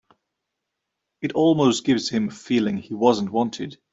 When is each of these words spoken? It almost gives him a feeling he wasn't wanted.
It 1.21 1.33
almost 1.33 1.85
gives 1.85 2.09
him 2.09 2.29
a 2.29 2.31
feeling 2.31 2.77
he 2.77 2.95
wasn't 2.95 3.29
wanted. 3.31 3.77